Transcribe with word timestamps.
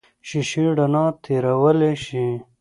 شیشې 0.27 0.65
رڼا 0.77 1.03
تېرولی 1.23 1.93
شي. 2.05 2.25